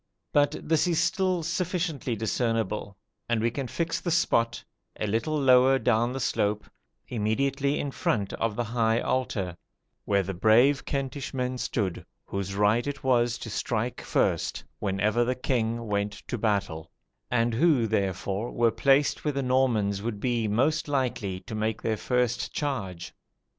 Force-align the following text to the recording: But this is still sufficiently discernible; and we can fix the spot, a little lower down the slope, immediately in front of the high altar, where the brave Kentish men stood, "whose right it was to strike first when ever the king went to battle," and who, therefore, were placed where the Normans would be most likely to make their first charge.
But 0.33 0.55
this 0.67 0.87
is 0.87 0.99
still 0.99 1.43
sufficiently 1.43 2.15
discernible; 2.15 2.97
and 3.29 3.39
we 3.39 3.51
can 3.51 3.67
fix 3.67 4.01
the 4.01 4.09
spot, 4.09 4.63
a 4.99 5.05
little 5.05 5.39
lower 5.39 5.77
down 5.77 6.11
the 6.11 6.19
slope, 6.19 6.65
immediately 7.07 7.79
in 7.79 7.91
front 7.91 8.33
of 8.33 8.55
the 8.55 8.63
high 8.63 8.99
altar, 8.99 9.55
where 10.05 10.23
the 10.23 10.33
brave 10.33 10.85
Kentish 10.85 11.35
men 11.35 11.59
stood, 11.59 12.03
"whose 12.25 12.55
right 12.55 12.87
it 12.87 13.03
was 13.03 13.37
to 13.37 13.51
strike 13.51 14.01
first 14.01 14.63
when 14.79 14.99
ever 14.99 15.23
the 15.23 15.35
king 15.35 15.85
went 15.85 16.13
to 16.29 16.35
battle," 16.35 16.89
and 17.29 17.53
who, 17.53 17.85
therefore, 17.85 18.49
were 18.51 18.71
placed 18.71 19.23
where 19.23 19.33
the 19.33 19.43
Normans 19.43 20.01
would 20.01 20.19
be 20.19 20.47
most 20.47 20.87
likely 20.87 21.41
to 21.41 21.53
make 21.53 21.79
their 21.83 21.95
first 21.95 22.51
charge. 22.51 23.13